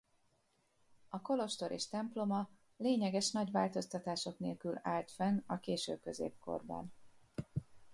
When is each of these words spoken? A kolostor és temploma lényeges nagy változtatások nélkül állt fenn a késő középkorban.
A 1.09 1.21
kolostor 1.21 1.71
és 1.71 1.87
temploma 1.87 2.49
lényeges 2.77 3.31
nagy 3.31 3.51
változtatások 3.51 4.39
nélkül 4.39 4.79
állt 4.81 5.11
fenn 5.11 5.43
a 5.45 5.59
késő 5.59 5.99
középkorban. 5.99 6.93